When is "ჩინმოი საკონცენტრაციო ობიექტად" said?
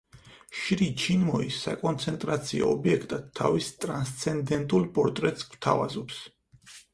1.01-3.27